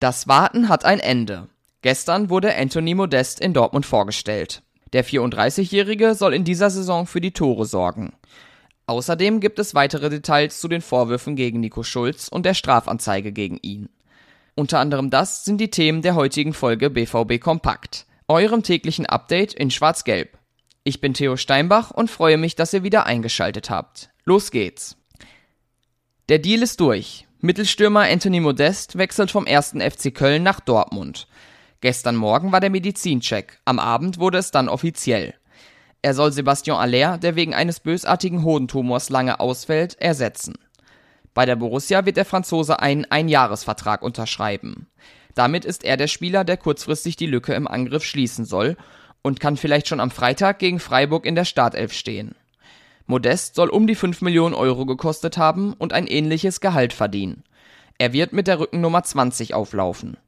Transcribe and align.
Das 0.00 0.28
Warten 0.28 0.68
hat 0.68 0.84
ein 0.84 1.00
Ende. 1.00 1.48
Gestern 1.82 2.30
wurde 2.30 2.56
Anthony 2.56 2.94
Modest 2.94 3.40
in 3.40 3.52
Dortmund 3.52 3.84
vorgestellt. 3.84 4.62
Der 4.92 5.04
34-Jährige 5.04 6.14
soll 6.14 6.34
in 6.34 6.44
dieser 6.44 6.70
Saison 6.70 7.06
für 7.06 7.20
die 7.20 7.32
Tore 7.32 7.66
sorgen. 7.66 8.14
Außerdem 8.86 9.40
gibt 9.40 9.58
es 9.58 9.74
weitere 9.74 10.08
Details 10.08 10.60
zu 10.60 10.68
den 10.68 10.80
Vorwürfen 10.80 11.36
gegen 11.36 11.60
Nico 11.60 11.82
Schulz 11.82 12.28
und 12.28 12.46
der 12.46 12.54
Strafanzeige 12.54 13.32
gegen 13.32 13.58
ihn. 13.60 13.90
Unter 14.54 14.78
anderem 14.78 15.10
das 15.10 15.44
sind 15.44 15.60
die 15.60 15.70
Themen 15.70 16.00
der 16.02 16.14
heutigen 16.14 16.54
Folge 16.54 16.90
BVB 16.90 17.40
Kompakt, 17.40 18.06
eurem 18.28 18.62
täglichen 18.62 19.04
Update 19.06 19.52
in 19.52 19.70
Schwarz-Gelb. 19.70 20.38
Ich 20.84 21.00
bin 21.00 21.12
Theo 21.12 21.36
Steinbach 21.36 21.90
und 21.90 22.10
freue 22.10 22.38
mich, 22.38 22.56
dass 22.56 22.72
ihr 22.72 22.82
wieder 22.82 23.04
eingeschaltet 23.04 23.68
habt. 23.68 24.10
Los 24.24 24.50
geht's. 24.50 24.96
Der 26.28 26.38
Deal 26.38 26.62
ist 26.62 26.80
durch. 26.80 27.27
Mittelstürmer 27.40 28.00
Anthony 28.00 28.40
Modest 28.40 28.98
wechselt 28.98 29.30
vom 29.30 29.46
1. 29.46 29.76
FC 29.78 30.12
Köln 30.12 30.42
nach 30.42 30.58
Dortmund. 30.58 31.28
Gestern 31.80 32.16
Morgen 32.16 32.50
war 32.50 32.58
der 32.58 32.68
Medizincheck, 32.68 33.60
am 33.64 33.78
Abend 33.78 34.18
wurde 34.18 34.38
es 34.38 34.50
dann 34.50 34.68
offiziell. 34.68 35.34
Er 36.02 36.14
soll 36.14 36.32
Sebastian 36.32 36.78
Aller, 36.78 37.16
der 37.16 37.36
wegen 37.36 37.54
eines 37.54 37.78
bösartigen 37.78 38.42
Hodentumors 38.42 39.08
lange 39.08 39.38
ausfällt, 39.38 39.94
ersetzen. 40.00 40.56
Bei 41.32 41.46
der 41.46 41.54
Borussia 41.54 42.04
wird 42.04 42.16
der 42.16 42.24
Franzose 42.24 42.80
einen 42.80 43.04
Einjahresvertrag 43.04 44.02
unterschreiben. 44.02 44.88
Damit 45.36 45.64
ist 45.64 45.84
er 45.84 45.96
der 45.96 46.08
Spieler, 46.08 46.42
der 46.42 46.56
kurzfristig 46.56 47.14
die 47.14 47.26
Lücke 47.26 47.54
im 47.54 47.68
Angriff 47.68 48.02
schließen 48.02 48.46
soll 48.46 48.76
und 49.22 49.38
kann 49.38 49.56
vielleicht 49.56 49.86
schon 49.86 50.00
am 50.00 50.10
Freitag 50.10 50.58
gegen 50.58 50.80
Freiburg 50.80 51.24
in 51.24 51.36
der 51.36 51.44
Startelf 51.44 51.92
stehen. 51.92 52.34
Modest 53.08 53.54
soll 53.54 53.70
um 53.70 53.86
die 53.86 53.94
5 53.94 54.20
Millionen 54.20 54.54
Euro 54.54 54.84
gekostet 54.84 55.38
haben 55.38 55.72
und 55.72 55.94
ein 55.94 56.06
ähnliches 56.06 56.60
Gehalt 56.60 56.92
verdienen. 56.92 57.42
Er 57.96 58.12
wird 58.12 58.34
mit 58.34 58.46
der 58.46 58.60
Rückennummer 58.60 59.02
20 59.02 59.54
auflaufen. 59.54 60.18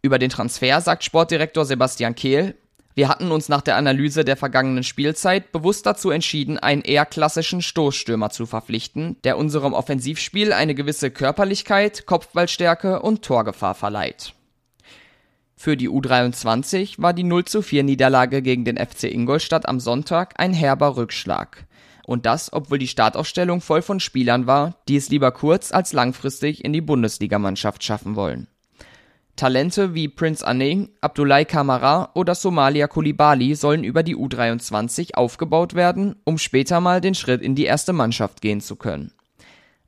Über 0.00 0.18
den 0.20 0.30
Transfer 0.30 0.80
sagt 0.80 1.02
Sportdirektor 1.02 1.64
Sebastian 1.64 2.14
Kehl, 2.14 2.54
wir 2.94 3.08
hatten 3.08 3.32
uns 3.32 3.48
nach 3.48 3.62
der 3.62 3.76
Analyse 3.76 4.24
der 4.24 4.36
vergangenen 4.36 4.84
Spielzeit 4.84 5.50
bewusst 5.50 5.86
dazu 5.86 6.10
entschieden, 6.10 6.58
einen 6.58 6.82
eher 6.82 7.04
klassischen 7.04 7.62
Stoßstürmer 7.62 8.30
zu 8.30 8.46
verpflichten, 8.46 9.16
der 9.24 9.36
unserem 9.36 9.72
Offensivspiel 9.72 10.52
eine 10.52 10.76
gewisse 10.76 11.10
Körperlichkeit, 11.10 12.06
Kopfballstärke 12.06 13.02
und 13.02 13.22
Torgefahr 13.22 13.74
verleiht. 13.74 14.34
Für 15.56 15.76
die 15.76 15.90
U23 15.90 17.02
war 17.02 17.12
die 17.12 17.24
0 17.24 17.44
zu 17.44 17.60
4 17.60 17.82
Niederlage 17.82 18.40
gegen 18.40 18.64
den 18.64 18.76
FC 18.76 19.04
Ingolstadt 19.04 19.68
am 19.68 19.80
Sonntag 19.80 20.34
ein 20.38 20.52
herber 20.52 20.96
Rückschlag. 20.96 21.66
Und 22.10 22.26
das, 22.26 22.52
obwohl 22.52 22.78
die 22.78 22.88
Startaufstellung 22.88 23.60
voll 23.60 23.82
von 23.82 24.00
Spielern 24.00 24.48
war, 24.48 24.74
die 24.88 24.96
es 24.96 25.10
lieber 25.10 25.30
kurz 25.30 25.70
als 25.70 25.92
langfristig 25.92 26.64
in 26.64 26.72
die 26.72 26.80
Bundesligamannschaft 26.80 27.84
schaffen 27.84 28.16
wollen. 28.16 28.48
Talente 29.36 29.94
wie 29.94 30.08
Prince 30.08 30.44
Aneng, 30.44 30.88
Abdoulaye 31.00 31.44
Kamara 31.44 32.10
oder 32.14 32.34
Somalia 32.34 32.88
Kulibali 32.88 33.54
sollen 33.54 33.84
über 33.84 34.02
die 34.02 34.16
U23 34.16 35.14
aufgebaut 35.14 35.74
werden, 35.74 36.16
um 36.24 36.36
später 36.36 36.80
mal 36.80 37.00
den 37.00 37.14
Schritt 37.14 37.42
in 37.42 37.54
die 37.54 37.66
erste 37.66 37.92
Mannschaft 37.92 38.40
gehen 38.40 38.60
zu 38.60 38.74
können. 38.74 39.12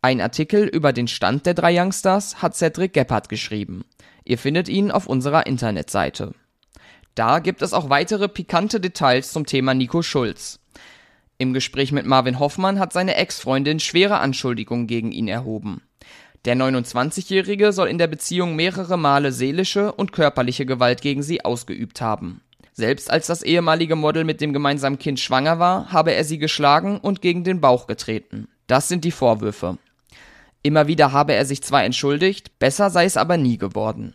Ein 0.00 0.22
Artikel 0.22 0.64
über 0.64 0.94
den 0.94 1.08
Stand 1.08 1.44
der 1.44 1.52
drei 1.52 1.78
Youngstars 1.78 2.40
hat 2.40 2.56
Cedric 2.56 2.94
Gebhardt 2.94 3.28
geschrieben. 3.28 3.84
Ihr 4.24 4.38
findet 4.38 4.70
ihn 4.70 4.90
auf 4.90 5.06
unserer 5.06 5.46
Internetseite. 5.46 6.32
Da 7.14 7.40
gibt 7.40 7.60
es 7.60 7.74
auch 7.74 7.90
weitere 7.90 8.26
pikante 8.26 8.80
Details 8.80 9.32
zum 9.32 9.44
Thema 9.44 9.74
Nico 9.74 10.00
Schulz. 10.00 10.60
Im 11.38 11.52
Gespräch 11.52 11.92
mit 11.92 12.06
Marvin 12.06 12.38
Hoffmann 12.38 12.78
hat 12.78 12.92
seine 12.92 13.16
Ex-Freundin 13.16 13.78
schwere 13.78 14.18
Anschuldigungen 14.20 14.86
gegen 14.86 15.12
ihn 15.12 15.28
erhoben. 15.28 15.82
Der 16.46 16.56
29-Jährige 16.56 17.72
soll 17.72 17.88
in 17.88 17.98
der 17.98 18.06
Beziehung 18.06 18.56
mehrere 18.56 18.96
Male 18.96 19.32
seelische 19.32 19.92
und 19.92 20.12
körperliche 20.12 20.64
Gewalt 20.64 21.02
gegen 21.02 21.22
sie 21.22 21.44
ausgeübt 21.44 22.00
haben. 22.00 22.40
Selbst 22.72 23.10
als 23.10 23.26
das 23.26 23.42
ehemalige 23.42 23.96
Model 23.96 24.24
mit 24.24 24.40
dem 24.40 24.52
gemeinsamen 24.52 24.98
Kind 24.98 25.18
schwanger 25.18 25.58
war, 25.58 25.92
habe 25.92 26.14
er 26.14 26.24
sie 26.24 26.38
geschlagen 26.38 26.98
und 26.98 27.20
gegen 27.20 27.42
den 27.42 27.60
Bauch 27.60 27.86
getreten. 27.86 28.48
Das 28.66 28.88
sind 28.88 29.04
die 29.04 29.10
Vorwürfe. 29.10 29.78
Immer 30.62 30.86
wieder 30.86 31.12
habe 31.12 31.34
er 31.34 31.44
sich 31.44 31.62
zwar 31.62 31.84
entschuldigt, 31.84 32.58
besser 32.58 32.90
sei 32.90 33.04
es 33.04 33.16
aber 33.16 33.36
nie 33.36 33.58
geworden. 33.58 34.14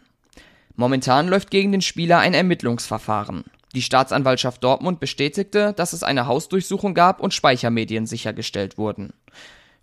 Momentan 0.75 1.27
läuft 1.27 1.51
gegen 1.51 1.71
den 1.71 1.81
Spieler 1.81 2.19
ein 2.19 2.33
Ermittlungsverfahren. 2.33 3.45
Die 3.73 3.81
Staatsanwaltschaft 3.81 4.63
Dortmund 4.63 4.99
bestätigte, 4.99 5.73
dass 5.73 5.93
es 5.93 6.03
eine 6.03 6.27
Hausdurchsuchung 6.27 6.93
gab 6.93 7.21
und 7.21 7.33
Speichermedien 7.33 8.05
sichergestellt 8.05 8.77
wurden. 8.77 9.13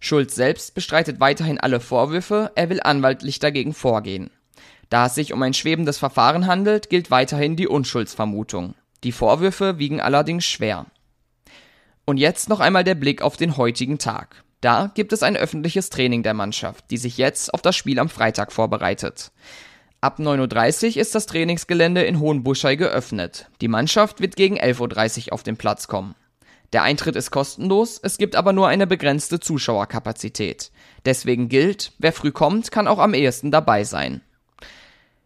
Schulz 0.00 0.34
selbst 0.34 0.74
bestreitet 0.74 1.20
weiterhin 1.20 1.58
alle 1.58 1.80
Vorwürfe, 1.80 2.52
er 2.54 2.70
will 2.70 2.80
anwaltlich 2.82 3.38
dagegen 3.38 3.74
vorgehen. 3.74 4.30
Da 4.90 5.06
es 5.06 5.14
sich 5.14 5.32
um 5.32 5.42
ein 5.42 5.54
schwebendes 5.54 5.98
Verfahren 5.98 6.46
handelt, 6.46 6.88
gilt 6.90 7.10
weiterhin 7.10 7.56
die 7.56 7.66
Unschuldsvermutung. 7.66 8.74
Die 9.04 9.12
Vorwürfe 9.12 9.78
wiegen 9.78 10.00
allerdings 10.00 10.44
schwer. 10.44 10.86
Und 12.04 12.16
jetzt 12.16 12.48
noch 12.48 12.60
einmal 12.60 12.84
der 12.84 12.94
Blick 12.94 13.22
auf 13.22 13.36
den 13.36 13.56
heutigen 13.56 13.98
Tag. 13.98 14.44
Da 14.60 14.90
gibt 14.94 15.12
es 15.12 15.22
ein 15.22 15.36
öffentliches 15.36 15.90
Training 15.90 16.22
der 16.22 16.34
Mannschaft, 16.34 16.90
die 16.90 16.96
sich 16.96 17.16
jetzt 17.16 17.52
auf 17.54 17.62
das 17.62 17.76
Spiel 17.76 17.98
am 17.98 18.08
Freitag 18.08 18.50
vorbereitet. 18.50 19.30
Ab 20.00 20.20
9.30 20.20 20.90
Uhr 20.90 20.96
ist 20.98 21.16
das 21.16 21.26
Trainingsgelände 21.26 22.02
in 22.02 22.20
Hohenbuschei 22.20 22.76
geöffnet. 22.76 23.48
Die 23.60 23.66
Mannschaft 23.66 24.20
wird 24.20 24.36
gegen 24.36 24.56
11.30 24.56 25.26
Uhr 25.26 25.32
auf 25.32 25.42
den 25.42 25.56
Platz 25.56 25.88
kommen. 25.88 26.14
Der 26.72 26.84
Eintritt 26.84 27.16
ist 27.16 27.32
kostenlos, 27.32 27.98
es 28.00 28.16
gibt 28.16 28.36
aber 28.36 28.52
nur 28.52 28.68
eine 28.68 28.86
begrenzte 28.86 29.40
Zuschauerkapazität. 29.40 30.70
Deswegen 31.04 31.48
gilt, 31.48 31.90
wer 31.98 32.12
früh 32.12 32.30
kommt, 32.30 32.70
kann 32.70 32.86
auch 32.86 33.00
am 33.00 33.12
ehesten 33.12 33.50
dabei 33.50 33.82
sein. 33.82 34.20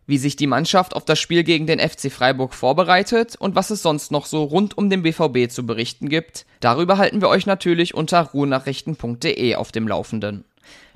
Wie 0.07 0.17
sich 0.17 0.37
die 0.37 0.47
Mannschaft 0.47 0.97
auf 0.97 1.05
das 1.05 1.19
Spiel 1.19 1.45
gegen 1.45 1.67
den 1.67 1.79
FC 1.79 2.11
Freiburg 2.11 2.55
vorbereitet 2.55 3.37
und 3.37 3.55
was 3.55 3.69
es 3.69 3.83
sonst 3.83 4.11
noch 4.11 4.25
so 4.25 4.43
rund 4.43 4.79
um 4.79 4.89
den 4.89 5.03
BVB 5.03 5.51
zu 5.51 5.67
berichten 5.67 6.09
gibt, 6.09 6.47
darüber 6.61 6.97
halten 6.97 7.21
wir 7.21 7.29
euch 7.29 7.45
natürlich 7.45 7.93
unter 7.93 8.23
ruhnachrichten.de 8.23 9.55
auf 9.55 9.71
dem 9.71 9.87
Laufenden. 9.87 10.47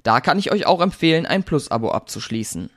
Da 0.03 0.21
kann 0.23 0.39
ich 0.39 0.51
euch 0.51 0.65
auch 0.65 0.81
empfehlen, 0.81 1.27
ein 1.27 1.43
Plus-Abo 1.43 1.91
abzuschließen. 1.91 2.71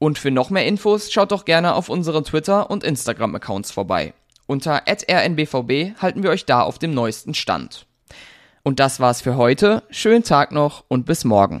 Und 0.00 0.18
für 0.18 0.30
noch 0.30 0.48
mehr 0.48 0.66
Infos 0.66 1.12
schaut 1.12 1.30
doch 1.30 1.44
gerne 1.44 1.74
auf 1.74 1.90
unseren 1.90 2.24
Twitter- 2.24 2.70
und 2.70 2.84
Instagram-Accounts 2.84 3.70
vorbei. 3.70 4.14
Unter 4.46 4.82
rnbvb 4.88 5.94
halten 6.00 6.22
wir 6.22 6.30
euch 6.30 6.46
da 6.46 6.62
auf 6.62 6.78
dem 6.78 6.94
neuesten 6.94 7.34
Stand. 7.34 7.86
Und 8.62 8.80
das 8.80 8.98
war's 8.98 9.20
für 9.20 9.36
heute. 9.36 9.82
Schönen 9.90 10.24
Tag 10.24 10.52
noch 10.52 10.84
und 10.88 11.04
bis 11.04 11.24
morgen. 11.24 11.58